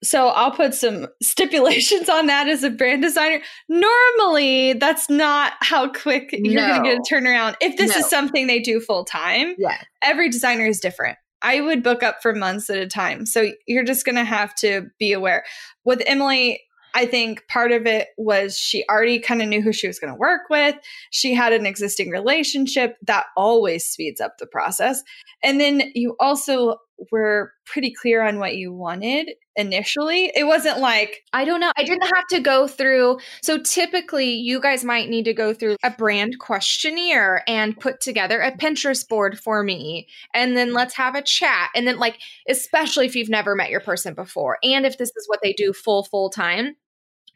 [0.03, 3.41] So I'll put some stipulations on that as a brand designer.
[3.69, 7.55] Normally, that's not how quick you're going to get a turnaround.
[7.61, 7.99] If this No.
[7.99, 9.77] is something they do full time, Yeah.
[10.01, 11.17] every designer is different.
[11.41, 13.25] I would book up for months at a time.
[13.25, 15.43] So you're just going to have to be aware.
[15.83, 16.61] With Emily,
[16.95, 20.13] I think part of it was she already kind of knew who she was going
[20.13, 20.75] to work with.
[21.11, 25.01] She had an existing relationship that always speeds up the process.
[25.43, 26.77] And then you also
[27.12, 30.32] were pretty clear on what you wanted initially.
[30.36, 31.71] It wasn't like, I don't know.
[31.77, 33.19] I didn't have to go through.
[33.41, 38.41] So typically, you guys might need to go through a brand questionnaire and put together
[38.41, 40.08] a Pinterest board for me.
[40.34, 41.69] And then let's have a chat.
[41.75, 45.27] And then, like, especially if you've never met your person before, and if this is
[45.27, 46.75] what they do full, full time.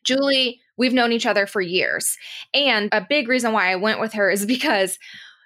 [0.03, 2.15] Julie, we've known each other for years.
[2.53, 4.97] And a big reason why I went with her is because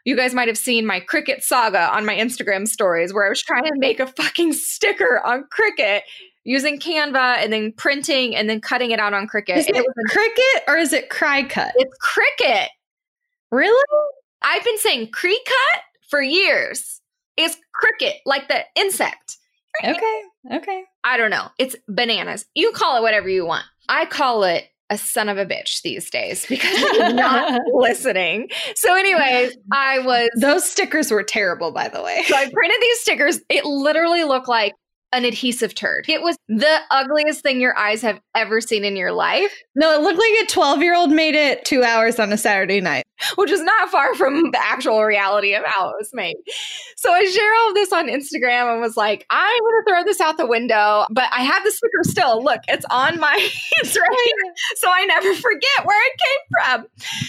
[0.05, 3.41] you guys might have seen my Cricut saga on my Instagram stories where I was
[3.41, 6.01] trying to make a fucking sticker on Cricut
[6.43, 9.57] using Canva and then printing and then cutting it out on Cricut.
[9.57, 11.71] is it it was a- Cricut or is it Cry Cut?
[11.75, 12.67] it's Cricut.
[13.51, 13.83] Really?
[14.41, 16.99] I've been saying Cricut for years.
[17.37, 19.37] It's Cricket, like the insect.
[19.83, 20.21] Okay.
[20.51, 20.83] Okay.
[21.03, 21.47] I don't know.
[21.57, 22.45] It's bananas.
[22.55, 23.65] You call it whatever you want.
[23.87, 28.49] I call it a son of a bitch these days because I'm not listening.
[28.75, 32.23] So, anyways, I was Those stickers were terrible, by the way.
[32.27, 33.39] so I printed these stickers.
[33.49, 34.73] It literally looked like
[35.13, 36.06] an adhesive turd.
[36.08, 40.02] It was the ugliest thing your eyes have ever seen in your life, No, it
[40.02, 43.04] looked like a 12 year old made it two hours on a Saturday night.
[43.36, 46.36] which is not far from the actual reality of how it was made.
[46.97, 50.04] So I share all of this on Instagram and was like, I'm going to throw
[50.04, 52.43] this out the window, but I have the sticker still.
[52.43, 53.36] Look, it's on my,
[53.82, 54.54] it's right here.
[54.78, 56.88] So I never forget where it came from.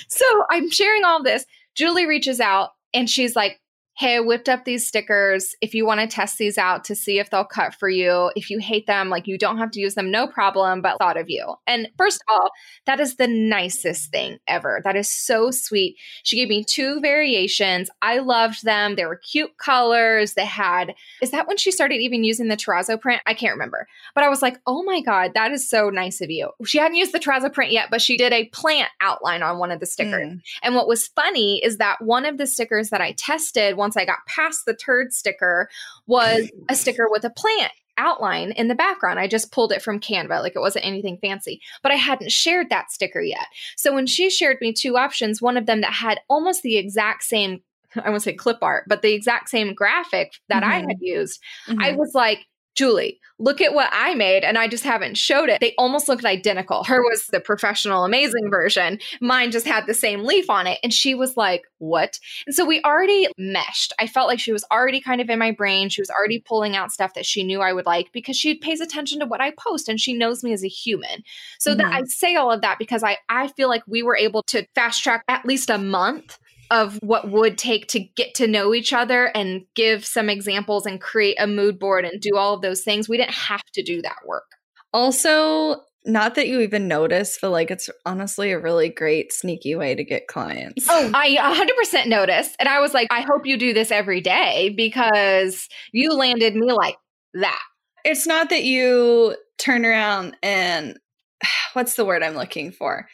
[0.09, 1.45] So I'm sharing all this.
[1.75, 3.59] Julie reaches out and she's like,
[4.03, 5.55] Hey, I whipped up these stickers.
[5.61, 8.51] If you want to test these out to see if they'll cut for you, if
[8.51, 11.31] you hate them, like you don't have to use them, no problem, but thought of
[11.31, 11.55] you.
[11.69, 12.51] And first of all,
[12.87, 14.81] that is the nicest thing ever.
[14.83, 15.99] That is so sweet.
[16.25, 17.91] She gave me two variations.
[18.03, 18.97] I loved them.
[18.97, 20.35] They were cute colors.
[20.35, 23.23] They had, is that when she started even using the terrazzo print?
[23.25, 23.87] I can't remember.
[24.17, 26.51] But I was like, oh my God, that is so nice of you.
[26.67, 29.71] She hadn't used the terrazzo print yet, but she did a plant outline on one
[29.71, 30.33] of the stickers.
[30.33, 30.41] Mm.
[30.65, 34.05] And what was funny is that one of the stickers that I tested once I
[34.05, 35.69] got past the turd sticker
[36.07, 39.19] was a sticker with a plant outline in the background.
[39.19, 42.71] I just pulled it from Canva, like it wasn't anything fancy, but I hadn't shared
[42.71, 43.47] that sticker yet.
[43.77, 47.25] So when she shared me two options, one of them that had almost the exact
[47.25, 47.63] same
[48.03, 50.89] I won't say clip art, but the exact same graphic that I Mhm.
[50.89, 51.41] had used,
[51.79, 51.97] I Mhm.
[51.99, 55.61] was like, Julie, look at what I made, and I just haven't showed it.
[55.61, 56.85] They almost looked identical.
[56.85, 58.99] Her was the professional, amazing version.
[59.21, 60.79] Mine just had the same leaf on it.
[60.83, 62.19] And she was like, What?
[62.47, 63.93] And so we already meshed.
[63.99, 65.89] I felt like she was already kind of in my brain.
[65.89, 68.81] She was already pulling out stuff that she knew I would like because she pays
[68.81, 71.23] attention to what I post and she knows me as a human.
[71.59, 71.93] So that Mhm.
[71.95, 75.03] I say all of that because I, I feel like we were able to fast
[75.03, 76.39] track at least a month
[76.73, 81.01] of what would take to get to know each other and give some examples and
[81.01, 83.09] create a mood board and do all of those things.
[83.09, 84.47] We didn't have to do that work.
[84.95, 89.95] Also, not that you even notice, but like it's honestly a really great sneaky way
[89.95, 90.87] to get clients.
[90.89, 92.57] Oh, I 100% noticed.
[92.59, 96.73] And I was like, I hope you do this every day because you landed me
[96.73, 96.97] like
[97.35, 97.63] that.
[98.05, 100.99] it's not that you turn around and
[101.75, 103.07] what's the word I'm looking for?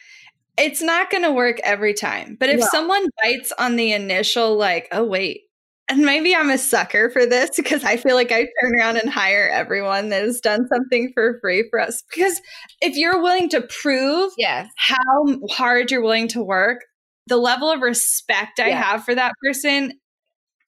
[0.59, 2.35] It's not going to work every time.
[2.39, 2.67] But if No.
[2.71, 5.41] someone bites on the initial, like, oh, wait,
[5.87, 9.09] and maybe I'm a sucker for this because I feel like I turn around and
[9.09, 12.03] hire everyone that has done something for free for us.
[12.13, 12.39] Because
[12.81, 14.67] if you're willing to prove Yes.
[14.77, 16.81] how hard you're willing to work,
[17.25, 18.83] the level of respect I Yeah.
[18.83, 19.93] have for that person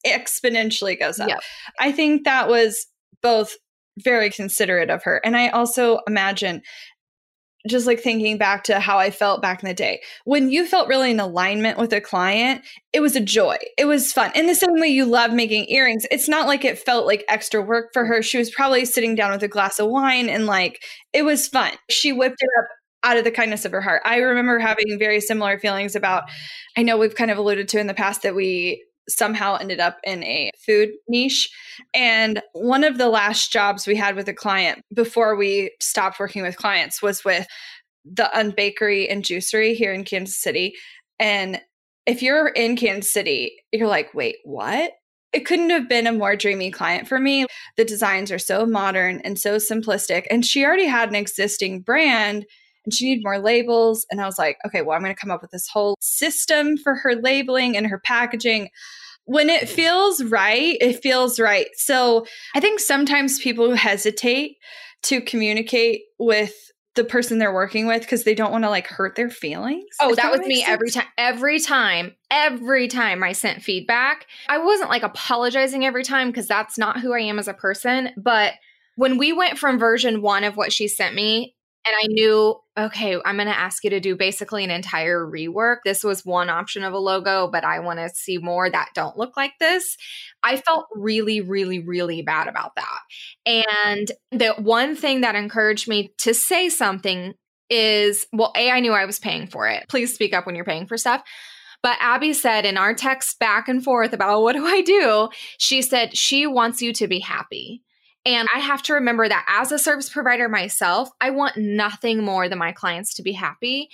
[0.07, 1.29] exponentially goes up.
[1.29, 1.41] Yep.
[1.79, 2.87] I think that was
[3.21, 3.55] both
[3.99, 5.21] very considerate of her.
[5.23, 6.61] And I also imagine
[7.67, 10.01] just like thinking back to how I felt back in the day.
[10.25, 13.57] When you felt really in alignment with a client, it was a joy.
[13.77, 14.31] It was fun.
[14.35, 17.61] In the same way you love making earrings, it's not like it felt like extra
[17.61, 18.21] work for her.
[18.21, 20.83] She was probably sitting down with a glass of wine and like
[21.13, 21.71] it was fun.
[21.89, 22.67] She whipped it up
[23.03, 24.01] out of the kindness of her heart.
[24.05, 26.23] I remember having very similar feelings about
[26.77, 29.99] I know we've kind of alluded to in the past that we somehow ended up
[30.03, 31.49] in a food niche.
[31.93, 36.43] And one of the last jobs we had with a client before we stopped working
[36.43, 37.47] with clients was with
[38.05, 40.75] the Unbakery and Juicery here in Kansas City.
[41.19, 41.61] And
[42.05, 44.91] if you're in Kansas City, you're like, wait, what?
[45.33, 47.45] It couldn't have been a more dreamy client for me.
[47.77, 50.25] The designs are so modern and so simplistic.
[50.29, 52.45] And she already had an existing brand
[52.85, 54.05] and she needed more labels.
[54.09, 56.77] And I was like, okay, well, I'm going to come up with this whole system
[56.77, 58.69] for her labeling and her packaging.
[59.25, 61.67] When it feels right, it feels right.
[61.75, 62.25] So
[62.55, 64.57] I think sometimes people hesitate
[65.03, 66.53] to communicate with
[66.95, 69.85] the person they're working with because they don't want to like hurt their feelings.
[70.01, 70.69] Oh, that, that was me sense.
[70.69, 71.07] every time.
[71.17, 76.77] Every time, every time I sent feedback, I wasn't like apologizing every time because that's
[76.77, 78.09] not who I am as a person.
[78.17, 78.55] But
[78.95, 81.55] when we went from version one of what she sent me
[81.85, 85.77] and I knew, okay, I'm going to ask you to do basically an entire rework.
[85.83, 89.17] This was one option of a logo, but I want to see more that don't
[89.17, 89.97] look like this.
[90.43, 92.99] I felt really, really, really bad about that.
[93.45, 97.33] And the one thing that encouraged me to say something
[97.69, 99.85] is well, A, I knew I was paying for it.
[99.89, 101.23] Please speak up when you're paying for stuff.
[101.81, 105.81] But Abby said in our text back and forth about what do I do, she
[105.81, 107.81] said she wants you to be happy.
[108.25, 112.47] And I have to remember that as a service provider myself, I want nothing more
[112.47, 113.89] than my clients to be happy.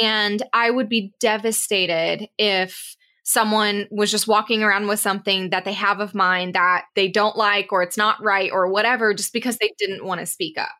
[0.00, 5.72] And I would be devastated if someone was just walking around with something that they
[5.72, 9.56] have of mine that they don't like or it's not right or whatever just because
[9.56, 10.72] they didn't want to speak up.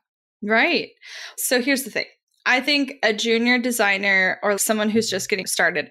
[0.43, 0.91] Right.
[1.39, 2.05] So here's the thing
[2.47, 5.91] I think a junior designer or someone who's just getting started,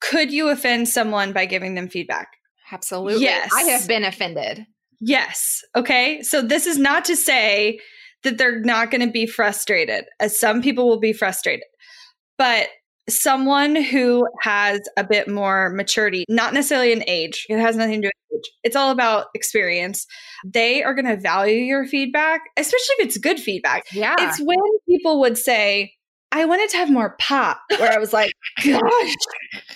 [0.00, 2.28] could you offend someone by giving them feedback?
[2.70, 3.22] Absolutely.
[3.22, 3.50] Yes.
[3.52, 4.66] I have been offended.
[5.00, 5.62] Yes.
[5.76, 6.22] Okay.
[6.22, 7.80] So this is not to say
[8.24, 11.64] that they're not going to be frustrated, as some people will be frustrated.
[12.36, 12.68] But
[13.08, 18.08] someone who has a bit more maturity, not necessarily an age, it has nothing to
[18.08, 18.50] do with age.
[18.64, 20.06] It's all about experience.
[20.44, 23.84] They are going to value your feedback, especially if it's good feedback.
[23.92, 24.16] Yeah.
[24.18, 25.92] It's when people would say,
[26.30, 29.14] I wanted to have more pop, where I was like, gosh,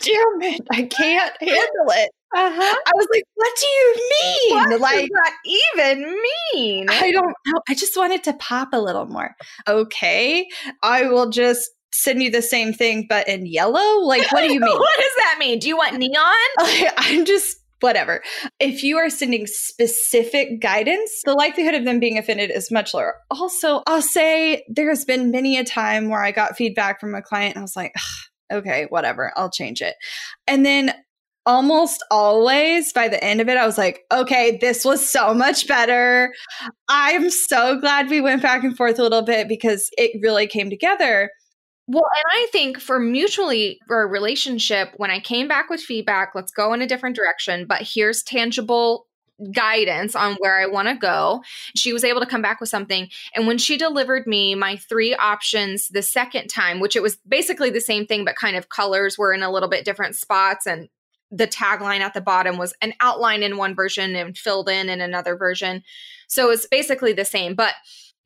[0.00, 2.10] damn it, I can't handle it.
[2.34, 2.76] Uh-huh.
[2.86, 4.70] I was like, what do you mean?
[4.70, 6.16] What like, does that even
[6.54, 6.86] mean?
[6.88, 7.60] I don't know.
[7.68, 9.34] I just wanted to pop a little more.
[9.68, 10.48] Okay.
[10.82, 14.00] I will just send you the same thing, but in yellow?
[14.00, 14.78] Like, what do you mean?
[14.78, 15.58] what does that mean?
[15.58, 16.34] Do you want neon?
[16.96, 18.22] I'm just whatever.
[18.60, 23.16] If you are sending specific guidance, the likelihood of them being offended is much lower.
[23.30, 27.22] Also, I'll say there has been many a time where I got feedback from a
[27.22, 27.92] client and I was like,
[28.52, 29.96] okay, whatever, I'll change it.
[30.46, 30.94] And then
[31.46, 35.66] almost always by the end of it, I was like, okay, this was so much
[35.66, 36.32] better.
[36.88, 40.70] I'm so glad we went back and forth a little bit because it really came
[40.70, 41.30] together.
[41.88, 46.32] Well, and I think for mutually for a relationship, when I came back with feedback,
[46.34, 49.06] let's go in a different direction, but here's tangible
[49.52, 51.42] guidance on where I want to go.
[51.74, 53.08] She was able to come back with something.
[53.34, 57.70] And when she delivered me my three options the second time, which it was basically
[57.70, 60.88] the same thing, but kind of colors were in a little bit different spots and
[61.32, 65.00] the tagline at the bottom was an outline in one version and filled in in
[65.00, 65.82] another version.
[66.28, 67.54] So it's basically the same.
[67.54, 67.74] But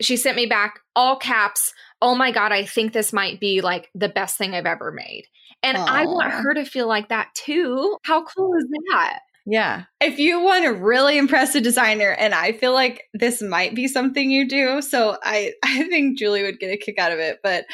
[0.00, 1.72] she sent me back all caps.
[2.02, 5.24] Oh my God, I think this might be like the best thing I've ever made.
[5.62, 5.86] And Aww.
[5.88, 7.96] I want her to feel like that too.
[8.04, 9.20] How cool is that?
[9.46, 9.84] Yeah.
[10.00, 13.86] If you want to really impress a designer, and I feel like this might be
[13.86, 17.38] something you do, so I, I think Julie would get a kick out of it.
[17.42, 17.64] But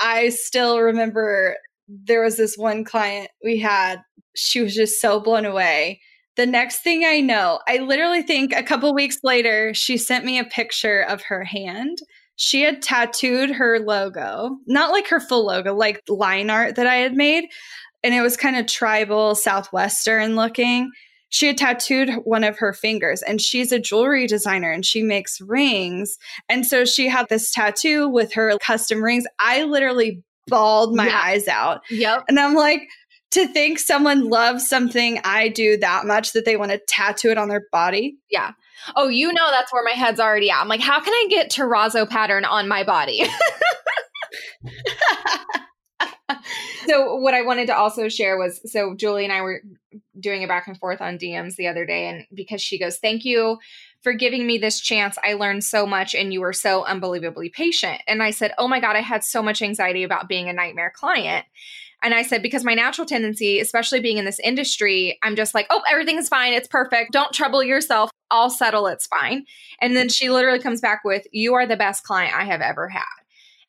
[0.00, 1.56] I still remember
[1.88, 4.02] there was this one client we had
[4.34, 6.00] she was just so blown away.
[6.36, 10.38] The next thing i know i literally think a couple weeks later she sent me
[10.38, 11.98] a picture of her hand.
[12.36, 16.96] She had tattooed her logo not like her full logo like line art that i
[16.96, 17.44] had made
[18.02, 20.90] and it was kind of tribal southwestern looking.
[21.28, 25.40] She had tattooed one of her fingers and she's a jewelry designer and she makes
[25.40, 26.16] rings.
[26.48, 29.24] And so she had this tattoo with her custom rings.
[29.38, 31.82] I literally bawled my eyes out.
[31.90, 32.24] Yep.
[32.28, 32.82] And I'm like,
[33.32, 37.38] to think someone loves something I do that much that they want to tattoo it
[37.38, 38.16] on their body.
[38.28, 38.52] Yeah.
[38.96, 40.60] Oh, you know that's where my head's already at.
[40.60, 43.24] I'm like, how can I get terrazzo pattern on my body?
[46.86, 49.62] so what I wanted to also share was so Julie and I were
[50.18, 53.24] doing a back and forth on DMs the other day and because she goes, "Thank
[53.24, 53.58] you
[54.02, 55.18] for giving me this chance.
[55.22, 58.80] I learned so much and you were so unbelievably patient." And I said, "Oh my
[58.80, 61.46] god, I had so much anxiety about being a nightmare client."
[62.02, 65.66] And I said, because my natural tendency, especially being in this industry, I'm just like,
[65.70, 66.52] oh, everything's fine.
[66.52, 67.12] It's perfect.
[67.12, 68.10] Don't trouble yourself.
[68.30, 68.86] I'll settle.
[68.86, 69.44] It's fine.
[69.80, 72.88] And then she literally comes back with, you are the best client I have ever
[72.88, 73.04] had.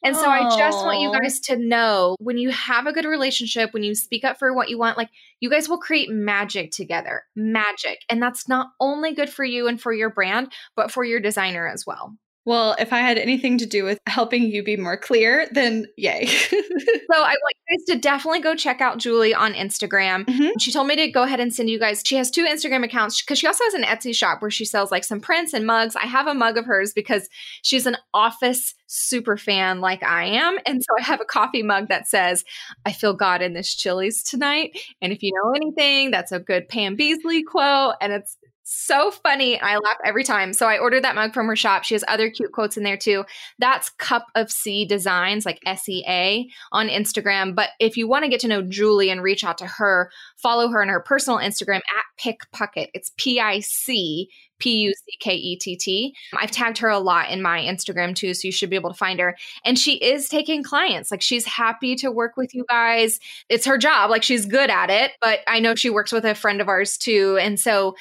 [0.04, 3.72] And so I just want you guys to know when you have a good relationship,
[3.72, 5.10] when you speak up for what you want, like
[5.40, 7.24] you guys will create magic together.
[7.36, 8.00] Magic.
[8.10, 11.68] And that's not only good for you and for your brand, but for your designer
[11.68, 12.18] as well.
[12.44, 16.26] Well, if I had anything to do with helping you be more clear, then yay.
[16.26, 20.26] so I want you guys to definitely go check out Julie on Instagram.
[20.26, 20.58] Mm-hmm.
[20.60, 22.02] She told me to go ahead and send you guys.
[22.04, 24.90] She has two Instagram accounts because she also has an Etsy shop where she sells
[24.90, 25.96] like some prints and mugs.
[25.96, 27.30] I have a mug of hers because
[27.62, 30.58] she's an office super fan like I am.
[30.66, 32.44] And so I have a coffee mug that says,
[32.86, 34.78] I feel God in this Chili's tonight.
[35.02, 37.96] And if you know anything, that's a good Pam Beesly quote.
[38.02, 38.36] And it's
[38.72, 39.60] so funny.
[39.60, 40.54] I laugh every time.
[40.54, 41.84] So I ordered that mug from her shop.
[41.84, 43.26] She has other cute quotes in there too.
[43.60, 47.54] That's Cup of Sea Designs, like S E A on Instagram.
[47.54, 50.70] But if you want to get to know Julie and reach out to her, follow
[50.70, 52.88] her on her personal Instagram at Picpuckett.
[52.94, 56.16] It's P I C P U C K E T T.
[56.38, 58.98] I've tagged her a lot in my Instagram too, so you should be able to
[58.98, 59.36] find her.
[59.66, 61.12] And she is taking clients.
[61.12, 63.20] Like she's happy to work with you guys.
[63.50, 64.10] It's her job.
[64.10, 65.12] Like she's good at it.
[65.20, 67.38] But I know she works with a friend of ours too.
[67.42, 67.96] And so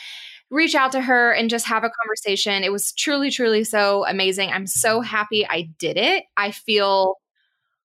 [0.51, 2.65] reach out to her and just have a conversation.
[2.65, 4.51] It was truly, truly so amazing.
[4.51, 6.25] I'm so happy I did it.
[6.37, 7.17] I feel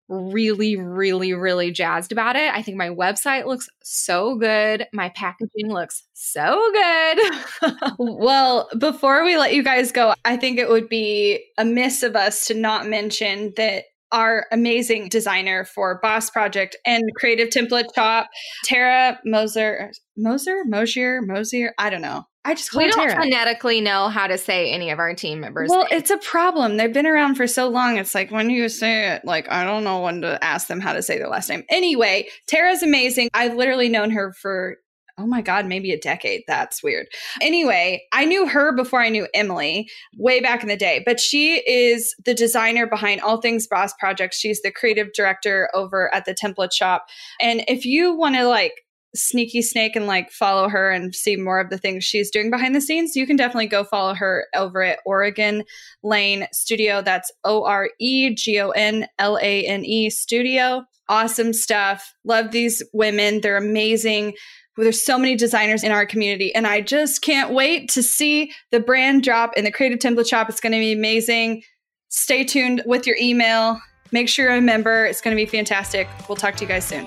[0.09, 2.53] really, really, really jazzed about it.
[2.53, 4.87] I think my website looks so good.
[4.93, 7.19] My packaging looks so good.
[7.99, 12.47] well, before we let you guys go, I think it would be amiss of us
[12.47, 18.29] to not mention that our amazing designer for Boss Project and Creative Template Shop,
[18.65, 21.73] Tara Moser, Moser, Mosier, Mosier.
[21.79, 22.27] I don't know.
[22.45, 25.70] I just we don't phonetically know how to say any of our team members.
[25.70, 25.93] Well, names.
[25.93, 26.76] it's a problem.
[26.76, 27.99] They've been around for so long.
[27.99, 30.93] It's like when you say it, like I don't know when to ask them how
[30.93, 31.62] to say their last name.
[31.70, 33.28] Anyway, Tara's amazing.
[33.32, 34.78] I've literally known her for
[35.18, 36.43] oh my god, maybe a decade.
[36.49, 37.07] That's weird.
[37.40, 39.88] Anyway, I knew her before I knew Emily
[40.18, 44.38] way back in the day, but she is the designer behind all things Boss Projects.
[44.38, 47.07] She's the creative director over at the Template Shop.
[47.40, 48.72] And if you want to like
[49.15, 52.75] sneaky snake and like follow her and see more of the things she's doing behind
[52.75, 55.65] the scenes, you can definitely go follow her over at Oregon
[56.03, 57.03] Lane Studio.
[57.03, 60.85] That's O R E G O N L A N E Studio.
[61.09, 62.15] Awesome stuff.
[62.25, 63.41] Love these women.
[63.41, 64.35] They're amazing.
[64.77, 68.81] There's so many designers in our community, and I just can't wait to see the
[68.81, 70.49] brand drop in the Creative Template Shop.
[70.49, 71.63] It's going to be amazing.
[72.09, 73.79] Stay tuned with your email.
[74.13, 75.05] Make sure you're a member.
[75.05, 76.09] It's going to be fantastic.
[76.27, 77.07] We'll talk to you guys soon.